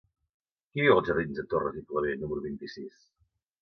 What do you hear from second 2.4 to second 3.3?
vint-i-sis?